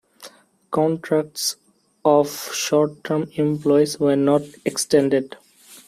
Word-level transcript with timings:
Contracts 0.71 1.57
of 2.03 2.27
short-term 2.55 3.29
employees 3.35 3.99
were 3.99 4.15
not 4.15 4.41
extended. 4.65 5.35